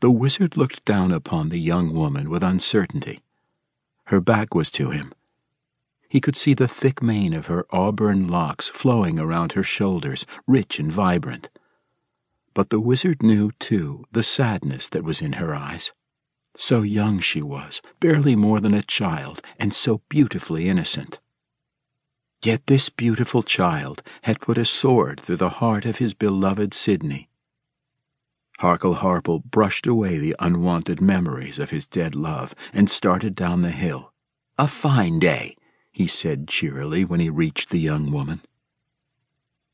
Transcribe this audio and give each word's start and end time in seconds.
The 0.00 0.10
wizard 0.10 0.56
looked 0.56 0.84
down 0.84 1.12
upon 1.12 1.48
the 1.48 1.60
young 1.60 1.94
woman 1.94 2.30
with 2.30 2.42
uncertainty. 2.42 3.20
Her 4.04 4.20
back 4.20 4.54
was 4.54 4.70
to 4.72 4.90
him. 4.90 5.14
He 6.08 6.20
could 6.20 6.34
see 6.36 6.54
the 6.54 6.66
thick 6.66 7.02
mane 7.02 7.32
of 7.32 7.46
her 7.46 7.66
auburn 7.70 8.26
locks 8.26 8.68
flowing 8.68 9.20
around 9.20 9.52
her 9.52 9.62
shoulders, 9.62 10.26
rich 10.46 10.80
and 10.80 10.90
vibrant. 10.90 11.48
But 12.52 12.70
the 12.70 12.80
wizard 12.80 13.22
knew, 13.22 13.52
too, 13.60 14.04
the 14.10 14.24
sadness 14.24 14.88
that 14.88 15.04
was 15.04 15.22
in 15.22 15.34
her 15.34 15.54
eyes. 15.54 15.92
So 16.56 16.82
young 16.82 17.20
she 17.20 17.42
was, 17.42 17.80
barely 18.00 18.34
more 18.34 18.58
than 18.58 18.74
a 18.74 18.82
child, 18.82 19.40
and 19.58 19.72
so 19.72 20.02
beautifully 20.08 20.68
innocent. 20.68 21.20
Yet 22.42 22.66
this 22.66 22.88
beautiful 22.88 23.44
child 23.44 24.02
had 24.22 24.40
put 24.40 24.58
a 24.58 24.64
sword 24.64 25.20
through 25.20 25.36
the 25.36 25.60
heart 25.60 25.84
of 25.84 25.98
his 25.98 26.12
beloved 26.12 26.74
Sydney. 26.74 27.29
Harkle 28.60 28.96
Harpell 28.96 29.42
brushed 29.42 29.86
away 29.86 30.18
the 30.18 30.36
unwanted 30.38 31.00
memories 31.00 31.58
of 31.58 31.70
his 31.70 31.86
dead 31.86 32.14
love 32.14 32.54
and 32.74 32.90
started 32.90 33.34
down 33.34 33.62
the 33.62 33.70
hill. 33.70 34.12
A 34.58 34.66
fine 34.66 35.18
day, 35.18 35.56
he 35.90 36.06
said 36.06 36.46
cheerily 36.46 37.04
when 37.04 37.20
he 37.20 37.30
reached 37.30 37.70
the 37.70 37.80
young 37.80 38.12
woman. 38.12 38.42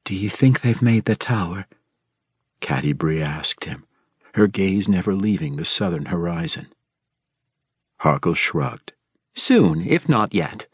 Do 0.04 0.14
you 0.14 0.30
think 0.30 0.60
they've 0.60 0.80
made 0.80 1.06
the 1.06 1.16
tower? 1.16 1.66
Catti-brie 2.60 3.20
asked 3.20 3.64
him, 3.64 3.84
her 4.34 4.46
gaze 4.46 4.88
never 4.88 5.16
leaving 5.16 5.56
the 5.56 5.64
southern 5.64 6.06
horizon. 6.06 6.68
Harkle 8.02 8.36
shrugged. 8.36 8.92
Soon, 9.34 9.82
if 9.82 10.08
not 10.08 10.32
yet. 10.32 10.68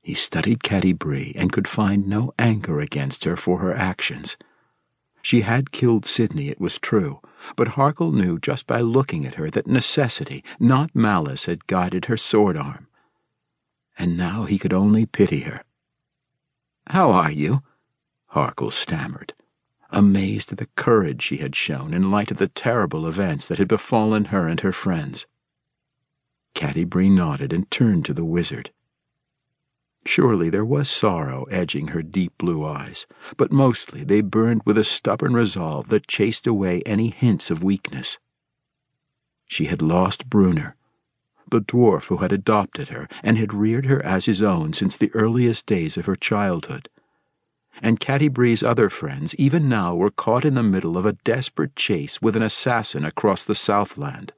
He 0.00 0.14
studied 0.14 0.64
Catti-brie 0.64 1.32
and 1.36 1.52
could 1.52 1.68
find 1.68 2.08
no 2.08 2.34
anger 2.40 2.80
against 2.80 3.22
her 3.24 3.36
for 3.36 3.60
her 3.60 3.72
actions. 3.72 4.36
She 5.22 5.40
had 5.40 5.72
killed 5.72 6.04
Sydney, 6.04 6.48
it 6.48 6.60
was 6.60 6.78
true, 6.78 7.20
but 7.56 7.68
Harkle 7.68 8.12
knew 8.12 8.38
just 8.38 8.66
by 8.66 8.80
looking 8.80 9.24
at 9.24 9.36
her 9.36 9.48
that 9.50 9.66
necessity, 9.66 10.44
not 10.60 10.94
malice, 10.94 11.46
had 11.46 11.66
guided 11.66 12.04
her 12.06 12.16
sword 12.16 12.56
arm. 12.56 12.88
And 13.96 14.16
now 14.16 14.44
he 14.44 14.58
could 14.58 14.72
only 14.72 15.06
pity 15.06 15.40
her. 15.40 15.62
How 16.88 17.10
are 17.10 17.30
you? 17.30 17.62
Harkle 18.26 18.70
stammered 18.70 19.34
amazed 19.92 20.50
at 20.50 20.58
the 20.58 20.68
courage 20.74 21.22
she 21.22 21.36
had 21.36 21.54
shown 21.54 21.92
in 21.92 22.10
light 22.10 22.30
of 22.30 22.38
the 22.38 22.48
terrible 22.48 23.06
events 23.06 23.46
that 23.46 23.58
had 23.58 23.68
befallen 23.68 24.26
her 24.26 24.48
and 24.48 24.60
her 24.60 24.72
friends. 24.72 25.26
Catti-brie 26.54 27.10
nodded 27.10 27.52
and 27.52 27.70
turned 27.70 28.06
to 28.06 28.14
the 28.14 28.24
wizard. 28.24 28.70
Surely 30.04 30.50
there 30.50 30.64
was 30.64 30.90
sorrow 30.90 31.44
edging 31.44 31.88
her 31.88 32.02
deep 32.02 32.36
blue 32.38 32.64
eyes, 32.64 33.06
but 33.36 33.52
mostly 33.52 34.04
they 34.04 34.20
burned 34.20 34.62
with 34.64 34.76
a 34.76 34.84
stubborn 34.84 35.34
resolve 35.34 35.88
that 35.88 36.06
chased 36.06 36.46
away 36.46 36.82
any 36.84 37.10
hints 37.10 37.50
of 37.50 37.62
weakness. 37.62 38.18
She 39.46 39.66
had 39.66 39.82
lost 39.82 40.28
Bruenor, 40.28 40.76
the 41.50 41.60
dwarf 41.60 42.06
who 42.06 42.18
had 42.18 42.32
adopted 42.32 42.88
her 42.88 43.08
and 43.22 43.38
had 43.38 43.54
reared 43.54 43.86
her 43.86 44.04
as 44.04 44.26
his 44.26 44.42
own 44.42 44.72
since 44.72 44.96
the 44.96 45.14
earliest 45.14 45.66
days 45.66 45.96
of 45.96 46.06
her 46.06 46.16
childhood 46.16 46.88
and 47.80 48.00
Catti-brie's 48.00 48.62
other 48.62 48.90
friends 48.90 49.34
even 49.36 49.68
now 49.68 49.94
were 49.94 50.10
caught 50.10 50.44
in 50.44 50.54
the 50.54 50.62
middle 50.62 50.98
of 50.98 51.06
a 51.06 51.14
desperate 51.24 51.74
chase 51.76 52.20
with 52.20 52.36
an 52.36 52.42
assassin 52.42 53.04
across 53.04 53.44
the 53.44 53.54
Southland. 53.54 54.32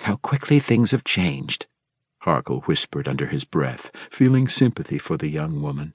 How 0.00 0.16
quickly 0.16 0.60
things 0.60 0.92
have 0.92 1.04
changed, 1.04 1.66
Harkle 2.26 2.62
whispered 2.66 3.06
under 3.06 3.26
his 3.26 3.44
breath, 3.44 3.90
feeling 4.10 4.48
sympathy 4.48 4.98
for 4.98 5.16
the 5.16 5.28
young 5.28 5.62
woman. 5.62 5.94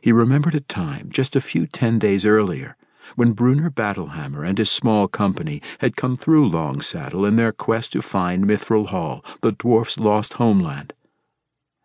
He 0.00 0.10
remembered 0.10 0.56
a 0.56 0.60
time 0.60 1.10
just 1.10 1.36
a 1.36 1.40
few 1.40 1.66
ten 1.66 1.98
days 1.98 2.26
earlier 2.26 2.76
when 3.14 3.34
Bruenor 3.34 3.70
Battlehammer 3.70 4.46
and 4.46 4.58
his 4.58 4.70
small 4.70 5.06
company 5.06 5.62
had 5.78 5.96
come 5.96 6.16
through 6.16 6.48
Longsaddle 6.48 7.26
in 7.26 7.36
their 7.36 7.52
quest 7.52 7.92
to 7.92 8.02
find 8.02 8.44
Mithril 8.46 8.88
Hall, 8.88 9.24
the 9.42 9.52
dwarf's 9.52 9.98
lost 9.98 10.34
homeland. 10.34 10.92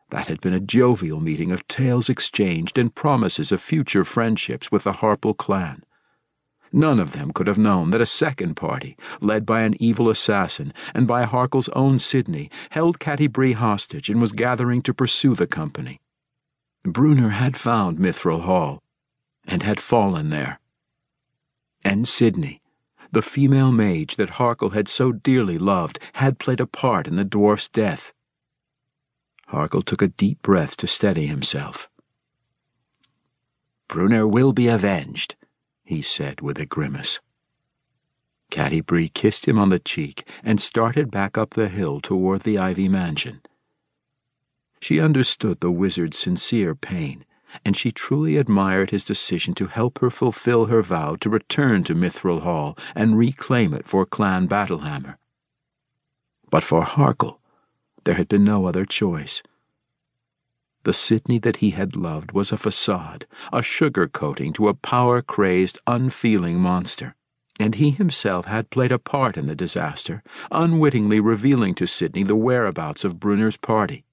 That 0.10 0.28
had 0.28 0.40
been 0.42 0.54
a 0.54 0.60
jovial 0.60 1.20
meeting 1.20 1.52
of 1.52 1.68
tales 1.68 2.10
exchanged 2.10 2.78
and 2.78 2.96
promises 2.96 3.52
of 3.52 3.62
future 3.62 4.06
friendships 4.06 4.72
with 4.72 4.86
the 4.86 4.94
Harpell 4.94 5.38
clan. 5.38 5.84
None 6.72 7.00
of 7.00 7.12
them 7.12 7.32
could 7.32 7.48
have 7.48 7.58
known 7.58 7.92
that 7.92 8.02
a 8.02 8.06
second 8.06 8.56
party, 8.56 8.98
led 9.22 9.46
by 9.46 9.62
an 9.62 9.76
evil 9.82 10.10
assassin 10.10 10.74
and 10.94 11.08
by 11.08 11.26
Harkle's 11.26 11.70
own 11.70 12.00
Sydney, 12.00 12.50
held 12.72 13.00
Catti-brie 13.00 13.54
hostage 13.54 14.10
and 14.10 14.20
was 14.20 14.32
gathering 14.32 14.82
to 14.84 14.94
pursue 14.94 15.36
the 15.36 15.48
company. 15.48 16.02
Bruenor 16.84 17.32
had 17.32 17.58
found 17.58 18.00
Mithril 18.00 18.42
Hall 18.42 18.84
and 19.46 19.64
had 19.64 19.80
fallen 19.80 20.30
there. 20.30 20.60
And 21.84 22.08
Sydney, 22.08 22.62
the 23.12 23.22
female 23.22 23.72
mage 23.72 24.18
that 24.18 24.32
Harkle 24.32 24.74
had 24.74 24.90
so 24.90 25.14
dearly 25.14 25.58
loved, 25.58 26.00
had 26.14 26.40
played 26.40 26.60
a 26.60 26.68
part 26.68 27.08
in 27.08 27.16
the 27.16 27.24
dwarf's 27.26 27.70
death. 27.70 28.14
Harkle 29.48 29.84
took 29.84 30.02
a 30.02 30.10
deep 30.10 30.42
breath 30.42 30.76
to 30.78 30.88
steady 30.88 31.28
himself. 31.28 31.90
Bruenor 33.88 34.30
will 34.30 34.52
be 34.52 34.68
avenged, 34.68 35.37
he 35.88 36.02
said 36.02 36.42
with 36.42 36.60
a 36.60 36.66
grimace. 36.66 37.22
Catti-brie 38.52 39.10
kissed 39.10 39.48
him 39.48 39.58
on 39.58 39.70
the 39.70 39.80
cheek 39.80 40.28
and 40.44 40.62
started 40.62 41.10
back 41.10 41.38
up 41.38 41.52
the 41.52 41.70
hill 41.70 42.02
toward 42.02 42.42
the 42.42 42.60
Ivy 42.60 42.90
Mansion. 42.90 43.42
She 44.82 45.00
understood 45.00 45.62
the 45.62 45.72
wizard's 45.72 46.20
sincere 46.20 46.76
pain, 46.76 47.24
and 47.64 47.78
she 47.78 47.92
truly 47.92 48.36
admired 48.36 48.92
his 48.92 49.06
decision 49.06 49.54
to 49.56 49.68
help 49.68 50.00
her 50.00 50.10
fulfill 50.10 50.66
her 50.66 50.82
vow 50.82 51.16
to 51.22 51.30
return 51.30 51.86
to 51.86 51.96
Mithril 51.96 52.42
Hall 52.42 52.78
and 52.94 53.18
reclaim 53.18 53.74
it 53.74 53.86
for 53.86 54.06
Clan 54.06 54.48
Battlehammer. 54.48 55.16
But 56.50 56.64
for 56.64 56.84
Harkle, 56.84 57.40
there 58.04 58.16
had 58.16 58.28
been 58.28 58.44
no 58.44 58.66
other 58.66 58.86
choice. 58.86 59.42
The 60.88 60.94
Sydney 60.94 61.38
that 61.40 61.58
he 61.58 61.72
had 61.72 61.98
loved 61.98 62.32
was 62.32 62.54
a 62.54 62.56
facade, 62.56 63.28
a 63.52 63.62
sugar 63.62 64.08
coating 64.08 64.54
to 64.54 64.70
a 64.70 64.74
power 64.74 65.22
crazed, 65.22 65.82
unfeeling 65.86 66.62
monster. 66.62 67.14
And 67.60 67.76
he 67.76 67.90
himself 67.90 68.46
had 68.46 68.70
played 68.70 68.94
a 68.94 68.98
part 68.98 69.36
in 69.36 69.48
the 69.48 69.54
disaster, 69.54 70.24
unwittingly 70.50 71.20
revealing 71.20 71.76
to 71.76 71.88
Sydney 71.88 72.24
the 72.24 72.38
whereabouts 72.38 73.04
of 73.04 73.20
Bruenor's 73.20 73.58
party. 73.58 74.06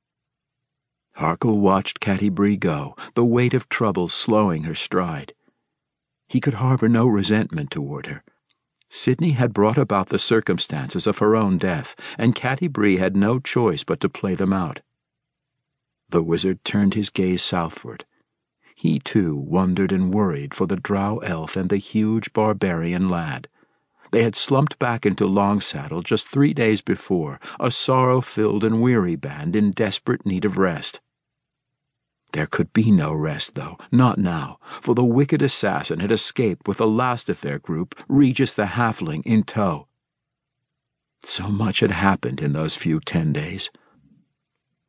Harkle 1.17 1.61
watched 1.61 2.01
Catti-brie 2.01 2.57
go, 2.57 2.97
the 3.15 3.25
weight 3.25 3.55
of 3.55 3.69
trouble 3.69 4.09
slowing 4.09 4.65
her 4.65 4.75
stride. 4.75 5.33
He 6.27 6.41
could 6.41 6.55
harbor 6.55 6.89
no 6.89 7.06
resentment 7.06 7.71
toward 7.71 8.06
her 8.06 8.25
Sydney 8.89 9.31
had 9.31 9.53
brought 9.55 9.79
about 9.79 10.09
the 10.09 10.19
circumstances 10.19 11.06
of 11.06 11.19
her 11.19 11.37
own 11.37 11.56
death, 11.56 11.95
and 12.19 12.35
Catti-brie 12.35 12.97
had 12.97 13.17
no 13.17 13.39
choice 13.39 13.85
but 13.85 14.01
to 14.01 14.09
play 14.09 14.35
them 14.35 14.53
out. 14.53 14.81
The 16.15 16.23
wizard 16.23 16.65
turned 16.65 16.95
his 16.95 17.11
gaze 17.11 17.43
southward. 17.43 18.05
He 18.77 19.01
too 19.01 19.35
wondered 19.37 19.91
and 19.91 20.15
worried 20.15 20.55
for 20.55 20.65
the 20.65 20.77
drow 20.77 21.19
elf 21.19 21.57
and 21.57 21.69
the 21.69 21.77
huge 21.77 22.33
barbarian 22.33 23.09
lad. 23.09 23.49
They 24.13 24.23
had 24.23 24.37
slumped 24.37 24.79
back 24.79 25.05
into 25.05 25.27
Longsaddle 25.27 26.05
just 26.05 26.29
three 26.29 26.55
days 26.55 26.83
before, 26.83 27.41
a 27.59 27.73
sorrow 27.73 28.21
filled 28.21 28.63
and 28.63 28.81
weary 28.81 29.17
band 29.17 29.57
in 29.57 29.73
desperate 29.73 30.25
need 30.25 30.45
of 30.45 30.57
rest. 30.57 31.01
There 32.31 32.47
could 32.47 32.73
be 32.73 32.93
no 32.93 33.13
rest, 33.13 33.57
though, 33.57 33.77
not 33.91 34.17
now, 34.17 34.61
for 34.81 34.95
the 34.95 35.03
wicked 35.03 35.43
assassin 35.43 35.99
had 35.99 36.13
escaped 36.13 36.69
with 36.69 36.79
the 36.79 36.87
last 36.87 37.29
of 37.29 37.41
their 37.41 37.59
group, 37.59 38.01
Regis 38.07 38.55
the 38.55 38.67
Halfling, 38.67 39.23
in 39.25 39.43
tow. 39.43 39.89
So 41.25 41.49
much 41.49 41.81
had 41.81 41.91
happened 41.91 42.41
in 42.41 42.53
those 42.53 42.77
few 42.77 43.01
ten 43.01 43.33
days. 43.33 43.69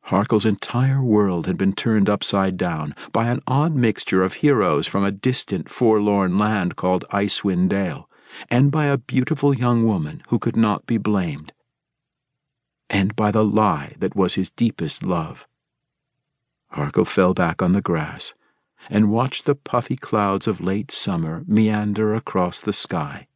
Harkle's 0.06 0.46
entire 0.46 1.02
world 1.02 1.46
had 1.46 1.58
been 1.58 1.72
turned 1.72 2.08
upside 2.08 2.56
down 2.56 2.94
by 3.10 3.26
an 3.26 3.42
odd 3.48 3.74
mixture 3.74 4.22
of 4.22 4.34
heroes 4.34 4.86
from 4.86 5.02
a 5.02 5.10
distant, 5.10 5.68
forlorn 5.68 6.38
land 6.38 6.76
called 6.76 7.04
Icewind 7.10 7.70
Dale, 7.70 8.08
and 8.48 8.70
by 8.70 8.84
a 8.84 8.98
beautiful 8.98 9.52
young 9.52 9.84
woman 9.84 10.22
who 10.28 10.38
could 10.38 10.54
not 10.56 10.86
be 10.86 10.96
blamed, 10.96 11.52
and 12.88 13.16
by 13.16 13.32
the 13.32 13.44
lie 13.44 13.96
that 13.98 14.14
was 14.14 14.34
his 14.34 14.50
deepest 14.50 15.02
love. 15.02 15.48
Harkle 16.72 17.04
fell 17.04 17.34
back 17.34 17.60
on 17.60 17.72
the 17.72 17.82
grass 17.82 18.32
and 18.88 19.10
watched 19.10 19.44
the 19.44 19.56
puffy 19.56 19.96
clouds 19.96 20.46
of 20.46 20.60
late 20.60 20.92
summer 20.92 21.42
meander 21.48 22.14
across 22.14 22.60
the 22.60 22.72
sky. 22.72 23.26